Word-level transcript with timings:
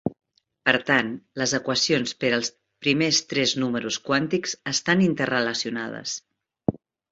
Per 0.69 0.73
tant, 0.85 1.11
les 1.41 1.53
equacions 1.57 2.13
per 2.23 2.31
als 2.37 2.49
primers 2.87 3.21
tres 3.35 3.55
números 3.65 4.01
quàntics 4.09 4.59
estan 4.75 5.07
interrelacionades. 5.11 6.19